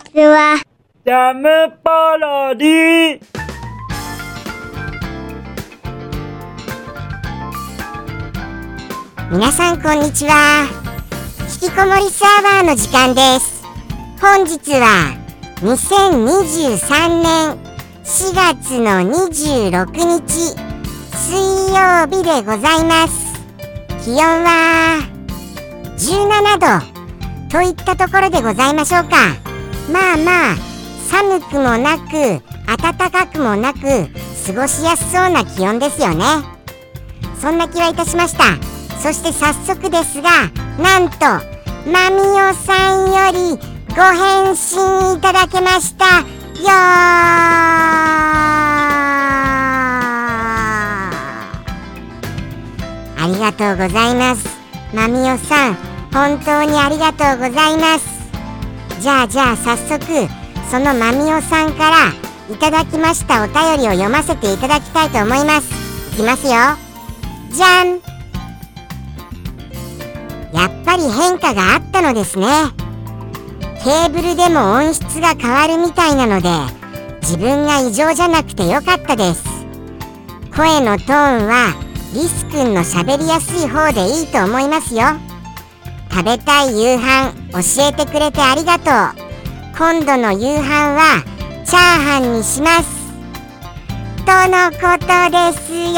[0.00, 0.62] ちは。
[1.04, 3.20] ジャムパロディ
[9.30, 10.66] 皆さんこんにちは。
[11.62, 13.62] 引きこもりサーバーの時間です。
[14.20, 15.16] 本日は
[15.60, 17.56] 2023年
[18.04, 20.56] 4月の26日
[21.16, 23.30] 水曜日でございます。
[24.04, 24.98] 気温は
[25.96, 27.00] 17度
[27.50, 29.49] といったところでございましょうか
[29.92, 30.56] まあまあ
[31.08, 33.80] 寒くもなく暖かくもなく
[34.46, 36.24] 過ごしやすそうな気温ですよね。
[37.40, 38.44] そんな気はいたしました。
[39.00, 40.30] そして早速ですが
[40.78, 41.18] なんと
[41.90, 43.58] まみおさんより
[43.88, 46.04] ご返信いただけました。
[46.04, 46.66] よ
[53.16, 54.46] ありがとうございます。
[54.94, 55.74] まみおさん
[56.12, 58.19] 本当にありがとうございます。
[59.00, 60.04] じゃあじゃあ早速
[60.70, 62.12] そのまみおさんから
[62.54, 65.70] いただきましたお便りを読ませていただきたいと思います。
[66.12, 66.52] いきますよ。
[67.50, 68.00] じゃん。
[70.52, 72.46] やっぱり変化があったのですね。
[73.82, 76.50] ケーブルでも音質が変わるみたいなので
[77.22, 79.42] 自分が異常じゃなくてよかったです。
[80.54, 81.72] 声のトーンは
[82.12, 85.29] リス君の喋りやすい方でいいと思いますよ。
[86.10, 87.58] 食べたい夕飯教
[87.88, 89.30] えてくれてありがとう。
[89.78, 91.22] 今度の夕飯は
[91.64, 93.00] チャーハンにします。
[94.26, 95.94] とのことですよ。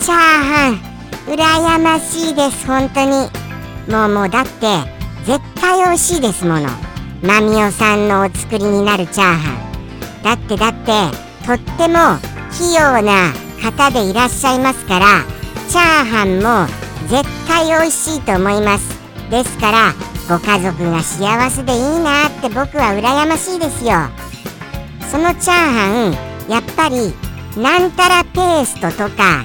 [0.00, 0.80] チャーハン
[1.26, 3.30] 羨ましいです本当に。
[3.90, 4.66] もうもうだって
[5.24, 6.68] 絶対美味しいですもの。
[7.22, 10.22] マミオさんのお作りになるチャーハン。
[10.22, 10.92] だってだって
[11.46, 12.18] とっても
[12.52, 15.24] 器用な方でいらっしゃいますから
[15.68, 16.66] チャーハンも
[17.08, 18.98] 絶対美味しいと思います。
[19.30, 19.94] ですから
[20.28, 23.92] ご家族が幸せでいいなって僕は羨ましいですよ。
[25.10, 27.14] そのチャーハンやっぱり
[27.60, 29.42] なんたらペーストとか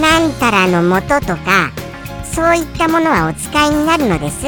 [0.00, 1.70] なんたらの素とか
[2.24, 4.46] そういったものはお使いになるのです。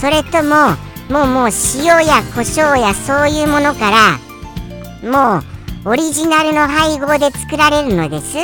[0.00, 0.76] それとも
[1.10, 4.18] もうもう塩や胡椒やそういうものから
[5.10, 5.57] もう
[5.88, 8.36] オリジナルの配合で作られるのです。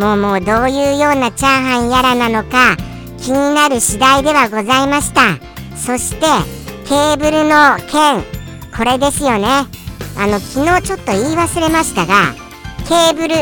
[0.00, 2.78] もうもうどういうようなチャーハンやらなのか
[3.18, 5.36] 気になる次第ではございました。
[5.76, 6.20] そして
[6.88, 8.24] テーブルの件
[8.74, 9.46] これですよね。
[10.16, 12.32] あの昨日ちょっと言い忘れましたが
[12.88, 13.34] ケーブル。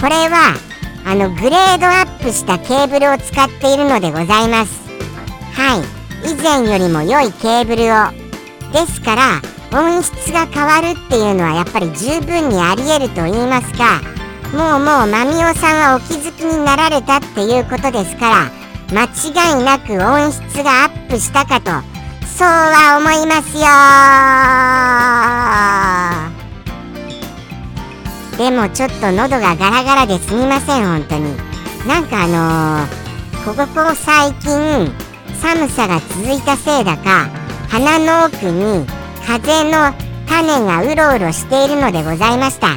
[0.00, 0.56] これは
[1.06, 4.82] あのグレードアップしたケーブルを使っているのでございます。
[5.54, 6.28] はい。
[6.28, 8.10] 以前よりも良いケーブルを。
[8.72, 9.22] ですから
[9.72, 14.02] 音質が変わるっていうのはやっぱり十分にありえると言いますか
[14.52, 18.50] もうもうまみおさんはお気づきになられたっていうことですから
[18.92, 21.70] 間違いなく音質がアップしたかと
[22.26, 23.66] そうは思いますよ
[28.36, 31.52] でもちょっと喉がガラガラですみません本当に。
[31.86, 34.92] なんかあのー、ここ最近
[35.40, 37.28] 寒さが続いたせいだか
[37.68, 38.86] 鼻の奥に
[39.26, 39.92] 風の
[40.26, 42.68] 種がうろうろしているのでございました。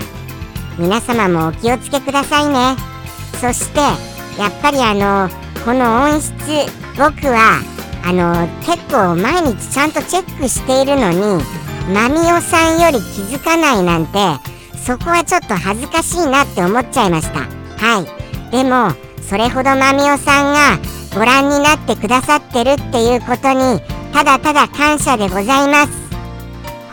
[0.78, 2.75] 皆様もお気をつけくださいね。
[3.39, 3.79] そして
[4.39, 5.29] やっぱりあの
[5.63, 6.33] この音質
[6.97, 7.61] 僕は
[8.03, 11.44] あの結構毎日ちゃんとチェックしているのに
[11.94, 14.19] マミオさんより気づかないなんて
[14.77, 17.39] そこはちょっと恥ずかしいなって思っちゃいました。
[17.39, 18.51] はい。
[18.51, 18.91] でも
[19.22, 20.77] それほどマミオさんが
[21.16, 23.81] ご覧になってくださってるっていうことに
[24.13, 26.04] ただただ感謝でございます。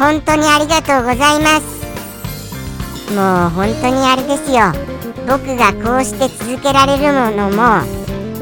[0.03, 3.15] 本当にありがとうございます。
[3.15, 4.73] もう本当にあれですよ。
[5.29, 7.87] 僕がこうして続けられるものも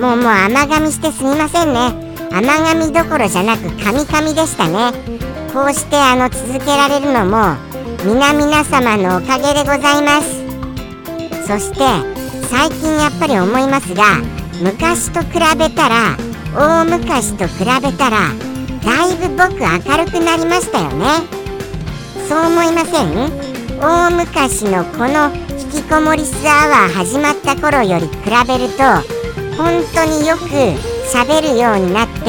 [0.00, 1.92] もうもう甘噛みしてすみませんね。
[2.32, 4.92] 甘噛みどころじゃなくカミカミでしたね。
[5.52, 7.56] こうしてあの続けられるのも
[8.06, 10.40] 皆々様のおかげでございます。
[11.46, 11.80] そして
[12.48, 14.16] 最近やっぱり思いますが
[14.62, 16.16] 昔と比べたら
[16.56, 18.32] 大昔と比べたら
[18.82, 21.39] だいぶ僕明るくなりましたよね。
[22.30, 28.84] そう思いません大昔のこの引きこもりスアワー始まった頃より比べると
[29.60, 30.44] 本当によく
[31.12, 32.20] 喋るようになって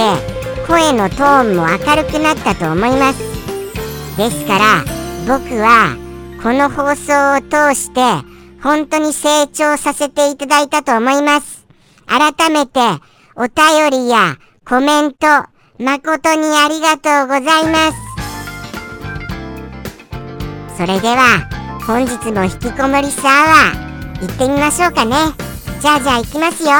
[0.65, 3.19] 声のトーンも明るくなったと思います。
[4.17, 4.83] ですから
[5.27, 5.95] 僕は
[6.41, 8.01] この放送を通して
[8.63, 11.67] 本当に成長させていただいたと思います。
[12.07, 12.79] 改めて
[13.35, 15.27] お便りやコメント
[15.77, 18.10] 誠にありがとうございます。
[20.81, 21.47] それでは
[21.85, 25.13] 本日も引きこもりサーワー行ってみましょうかね。
[25.79, 26.71] じゃあじゃあ行きますよ。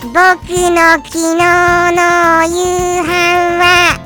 [0.00, 2.00] 僕の昨日の
[2.48, 3.10] 夕飯
[3.60, 4.00] は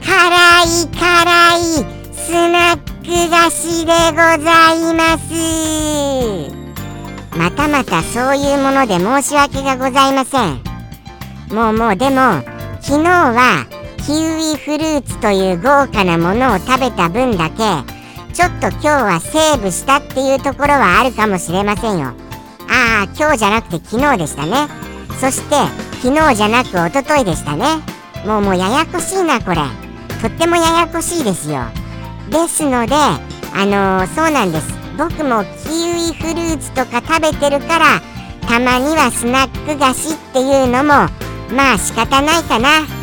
[0.00, 1.04] 辛い辛
[1.58, 1.84] い
[2.14, 5.28] スナック菓子でございます。
[7.36, 10.62] またまたそういうもので申し訳がございません。
[11.54, 12.42] もうもうでも
[12.80, 13.66] 昨日は
[14.10, 17.58] キウイフルーツという豪華なものを食べた分だけ
[18.34, 22.08] ちょっと今日はセーブしたっていうところはあるかもしれませんよ。
[22.68, 24.66] ああ今日じゃなくて昨日でしたね。
[25.20, 25.54] そして
[26.02, 27.66] 昨日じゃなく一昨日でしたね。
[28.26, 29.58] もうもうややこしいなこれ。
[30.20, 31.60] とってもややこしいですよ。
[32.30, 34.74] ですのであのー、そうなんです。
[34.98, 38.00] 僕もキウイフルーツとか食べてるから
[38.48, 41.08] たまにはスナック菓子っていうのも
[41.54, 42.99] まあ仕方ないかな。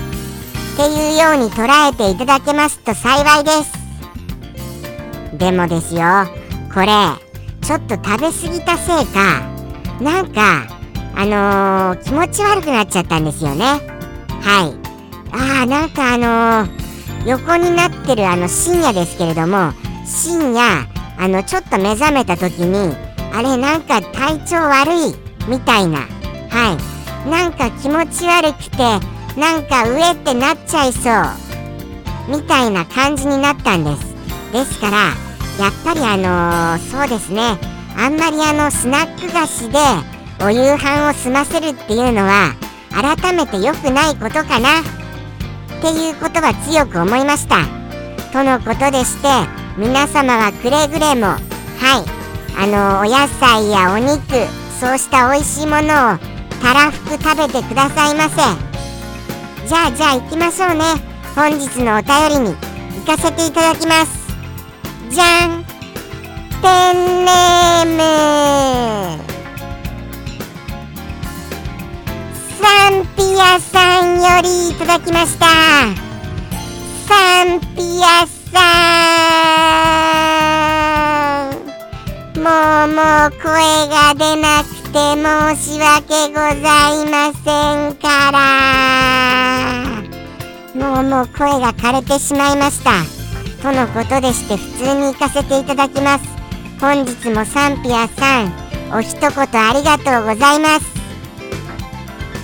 [0.78, 3.74] っていうように捉えていただけますと幸いです。
[5.36, 6.04] でもですよ
[6.72, 6.88] これ
[7.66, 9.42] ちょっと食べ過ぎたせいか
[10.00, 10.68] なんか
[11.16, 13.66] あのー、気持ち悪くなっちゃったんですよね。
[13.66, 14.88] はい。
[15.32, 16.18] ああなんかあ
[16.66, 19.72] のー、横になってるあの深夜ですけれども
[20.06, 20.88] 深夜
[21.18, 22.96] あのちょっと目覚めた時に
[23.34, 25.16] あれなんか体調悪い
[25.50, 26.02] みたいな。
[26.52, 26.78] は
[27.26, 27.30] い。
[27.30, 32.38] なんか気持ち悪くてなんか上ってなっちゃいそう。
[32.38, 34.18] みたいな感じになったんです。
[34.52, 34.98] ですから
[35.64, 37.58] やっぱりあのー、そうですね。
[37.96, 39.78] あんまりあのスナック菓子で
[40.44, 42.56] お夕飯を済ませるっていうのは
[42.92, 44.80] 改めて良くないことかな。
[44.80, 47.58] っていうことは強く思いました。
[48.34, 49.28] とのことでして
[49.78, 51.40] 皆様はくれぐれもはい。
[52.60, 54.18] あのお野菜やお肉
[54.80, 55.84] そうした美味しいものを
[56.60, 58.67] たらふく食べてくださいませ。
[59.68, 60.86] じゃあじゃあ行きましょうね。
[61.36, 64.18] 本日のお便りに行かせていただきます。
[65.10, 65.66] じゃん。
[66.62, 68.00] ペンネーム。
[72.62, 75.48] サンピアさんよりいただきました。
[77.06, 78.62] サンピアさ
[81.52, 82.40] ん。
[82.40, 82.44] も
[82.86, 83.52] うもう声
[83.90, 87.50] が出なくて申し訳ございませ
[87.90, 88.38] んから。
[90.76, 93.04] もうもう声が枯れてしまいました。
[93.62, 96.26] とのことでして普通に行かせていただきます。
[96.80, 98.54] 本日もサンピアさん
[98.96, 100.86] お一言ありがとうございます。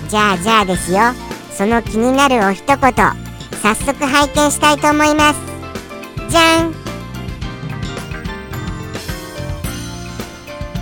[0.08, 1.00] じゃあじゃあですよ。
[1.52, 5.40] その気になるお一言早速拝見したいと思います。
[6.28, 6.74] じゃん。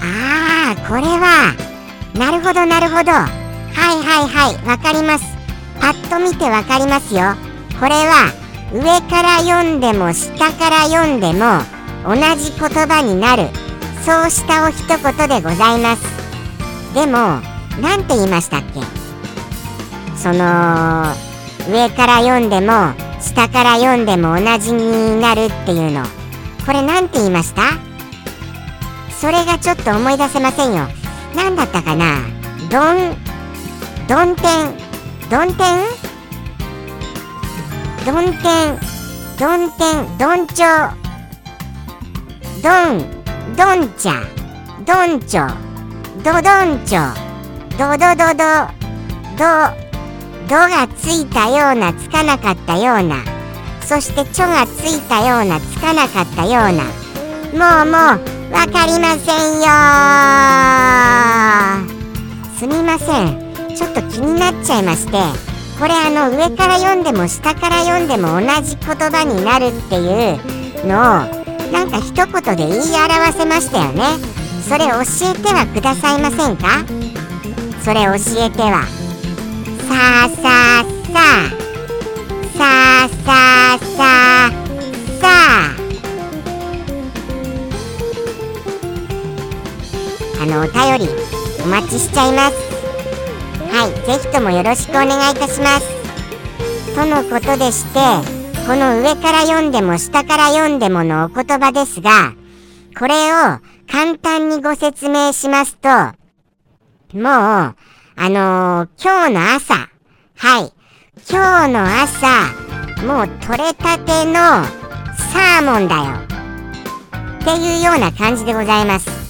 [0.01, 0.42] ああ
[0.77, 1.55] これは。
[2.15, 3.13] なるほどなるほど。
[3.13, 5.25] はいはいはいわかります。
[5.81, 7.35] パッと見てわかりますよ。
[7.81, 8.31] これは
[8.73, 11.63] 上から読んでも下から読んでも
[12.07, 13.49] 同じ言葉になる。
[14.05, 16.03] そうしたお一言でございます。
[16.95, 17.41] でも
[17.81, 18.81] 何て言いましたっけ？
[20.17, 21.15] その
[21.71, 26.05] 上から読んでも下から読んでも同じになるっていうの。
[26.67, 27.63] これ何て言いました？
[29.23, 30.89] それがちょっと思い出せませんよ。
[31.37, 32.17] 何だったかな？
[32.69, 33.15] どん
[34.09, 34.75] どんてん？
[35.31, 35.79] どんてん？
[38.05, 38.81] どんてん？
[39.39, 40.19] どんてん？
[40.19, 40.67] どんちょ
[42.65, 42.99] どん
[43.55, 44.25] どんちゃ
[44.85, 45.47] どんちょ
[46.25, 47.01] どどんちょ
[47.79, 48.43] どどどど？
[49.39, 49.45] ど
[50.49, 53.23] どがついたようなつかなかったような。
[53.83, 57.85] そしてちょがついたようなつかなかったような。
[57.85, 59.67] もうもうわかりませんよ。
[62.59, 63.53] すみません。
[63.75, 65.13] ちょっと気になっちゃいまして。
[65.79, 71.01] これあの上から読んでも下から読んでも同じ言葉になるっていうのを
[71.73, 74.05] なんか一言で言い表せましたよね。
[74.69, 74.93] それ教
[75.31, 76.85] えてはくださいませんか？
[77.83, 78.87] それ教えては。
[79.89, 79.95] さ
[80.25, 80.41] あさ
[80.81, 81.51] あさあ。
[82.57, 82.61] さ
[83.05, 83.33] あさ
[83.72, 83.72] あ。
[90.53, 91.09] のお便り
[91.65, 92.57] お待ちしちゃいます。
[93.73, 96.95] はいぜひともよろしくお願いいたします。
[96.95, 98.01] とのことでして
[98.67, 102.35] この上から読んでも下から読んでものお言葉ですが
[102.99, 103.37] これを
[103.91, 107.75] 簡単にご説明しますともうあ
[108.17, 109.75] のー、今日の朝
[110.37, 110.73] はい
[111.31, 112.27] 今日の朝
[113.07, 114.35] もう取れたての
[115.33, 116.33] サーモンだよ。
[117.41, 119.22] っていうような感じでございます。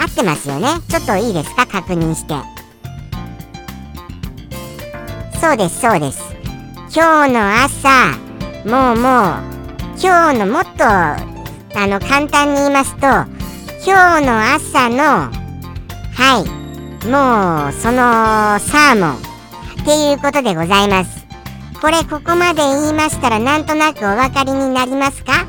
[0.00, 0.68] 合ってますよね。
[0.88, 1.66] ちょっといいですか？
[1.66, 2.34] 確認して。
[5.40, 6.20] そうですそうです。
[6.94, 8.16] 今日の朝
[8.64, 9.32] もうもう
[10.02, 11.16] 今日のもっとあ
[11.86, 13.06] の簡単に言いますと
[13.86, 15.30] 今日の朝の
[16.14, 16.44] はい
[17.06, 19.16] もうそのサーモン。
[19.82, 21.24] っていうことでございます。
[21.80, 25.46] これここまで言いましたらなんとなくお分かりになりますか？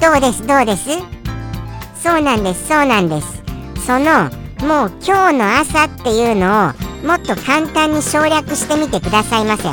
[0.00, 1.15] どうですどうです？
[2.02, 3.42] そうなんですそうなんです。
[3.86, 4.30] その
[4.66, 9.64] もう今日の朝っていうのをもっと簡単に省略してみてくださいませ。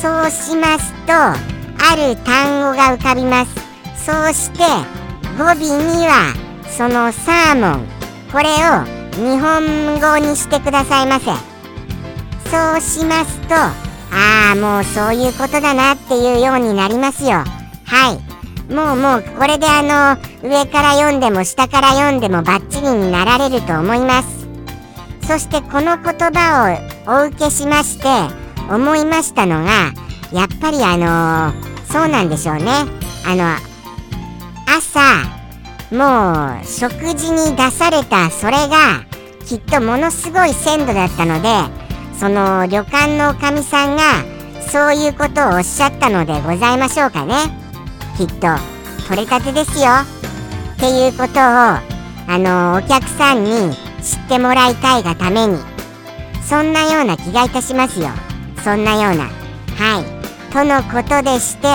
[0.00, 1.36] そうしますとあ
[1.96, 3.54] る単語が浮かびます。
[4.04, 4.58] そうして
[5.38, 6.34] 語尾には
[6.68, 7.86] そのサーモン。
[8.32, 11.26] これを日本語にしてくださいませ。
[12.50, 13.72] そうしますとあ
[14.52, 17.44] あもうそういうことだなっていうようになりますよ。
[17.84, 18.27] はい。
[18.68, 24.46] もうもうこれであの上から読んでも下から読んでもバッチリになられると思います。
[25.26, 28.08] そしてこの言葉をお受けしまして
[28.70, 29.92] 思いましたのが
[30.32, 31.52] やっぱりあの
[31.86, 32.64] そうなんでしょうね。
[33.26, 33.56] あの
[34.66, 35.00] 朝
[35.90, 39.04] もう食事に出されたそれが
[39.46, 41.48] きっとものすごい鮮度だったので
[42.18, 44.02] その旅館のおかみさんが
[44.60, 47.34] そういうことをおっしゃったのでございましょうかね。
[48.18, 48.48] きっと
[49.06, 49.86] 取れたてですよ。
[50.74, 51.80] っていうことをあ
[52.28, 53.72] のお客さんに
[54.02, 55.56] 知ってもらいたいがために。
[56.42, 58.08] そんなような気がいたしますよ。
[58.64, 59.26] そんなような。
[59.76, 60.52] はい。
[60.52, 61.68] とのことでして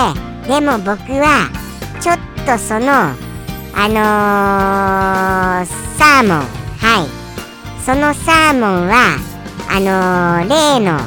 [0.49, 1.49] でも僕は
[2.01, 5.65] ちょっとそのあのー、
[5.97, 6.37] サーモン。
[6.77, 7.83] はい。
[7.85, 9.17] そのサーモンは
[9.69, 10.99] あのー、例の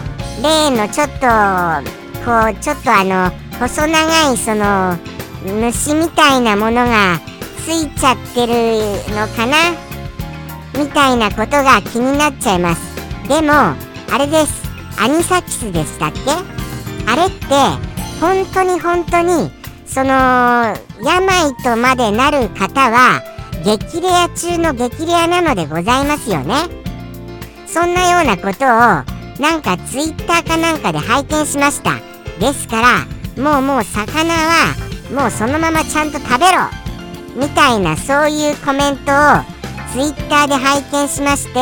[0.42, 1.26] 例のちょっと
[2.24, 4.96] こうちょっとあの細長いその
[5.52, 7.20] 虫みたいなものが
[7.64, 8.52] ついちゃってる
[9.14, 9.56] のかな？
[10.78, 12.96] みたいなことが気になっちゃいます。
[13.28, 14.66] でもあれです。
[14.98, 16.20] アニサキスでしたっけ？
[17.10, 17.46] あれって
[18.20, 19.50] 本当に本当に
[19.86, 20.10] その
[21.02, 23.22] 病とまでなる方は
[23.64, 26.54] 激レア中の激レアなのでございますよね。
[27.66, 28.68] そんなようなことを
[29.42, 31.96] なんかツイッターかなんかで拝見しました。
[32.40, 34.74] ですからもうもう魚は
[35.12, 36.68] もうそのままちゃんと食べろ。
[37.36, 39.44] みたいなそういうコメントを
[39.92, 41.60] ツイッターで拝見しまして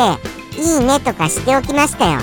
[0.59, 2.19] いいねとかしておきましたよ。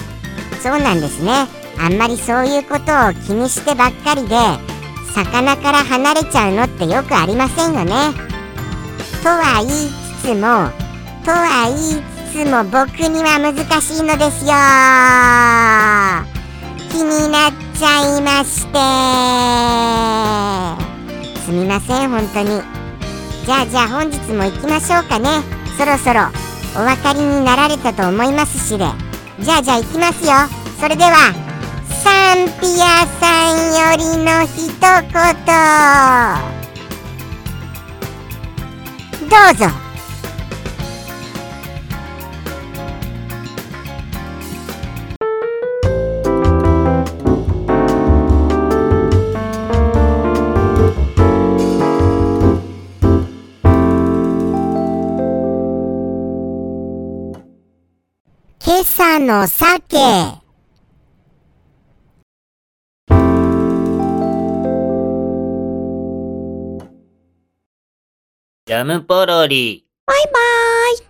[0.62, 1.47] そうなんですね。
[1.79, 4.37] あんまりそういうことを気にしてばっかりで
[5.14, 7.93] 魚から離れちゃうのってよくありませんよね。
[9.23, 9.91] とは言い
[10.23, 10.71] つつも
[11.25, 12.02] とは言い
[12.33, 14.52] つつも僕には難しいのですよ。
[16.91, 20.32] 気になっちゃいまして。
[21.73, 22.61] ません本当に。
[23.47, 25.43] じゃあじゃあ本日も行きましょうかね。
[25.79, 26.21] そろそろ
[26.76, 28.85] お分かりになられたと思いますしで。
[29.41, 30.33] じゃあじゃあ行きますよ。
[30.79, 31.33] それでは
[32.05, 35.12] サンピアさんよりの一言。
[39.31, 39.91] どうぞ。
[59.23, 60.43] の鮭
[68.67, 69.87] ジャムポロリ。
[70.07, 70.33] バイバー
[70.95, 70.99] イ。